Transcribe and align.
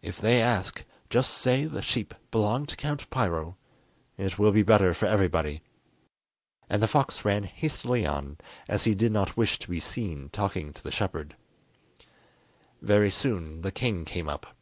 If 0.00 0.20
they 0.20 0.40
ask, 0.40 0.84
just 1.10 1.30
say 1.32 1.64
the 1.64 1.82
sheep 1.82 2.14
belong 2.30 2.66
to 2.66 2.76
Count 2.76 3.10
Piro; 3.10 3.56
it 4.16 4.38
will 4.38 4.52
be 4.52 4.62
better 4.62 4.94
for 4.94 5.06
everybody." 5.06 5.60
And 6.70 6.80
the 6.80 6.86
fox 6.86 7.24
ran 7.24 7.42
hastily 7.42 8.06
on, 8.06 8.38
as 8.68 8.84
he 8.84 8.94
did 8.94 9.10
not 9.10 9.36
wish 9.36 9.58
to 9.58 9.68
be 9.68 9.80
seen 9.80 10.28
talking 10.28 10.72
to 10.72 10.84
the 10.84 10.92
shepherd. 10.92 11.34
Very 12.80 13.10
soon 13.10 13.62
the 13.62 13.72
king 13.72 14.04
came 14.04 14.28
up. 14.28 14.54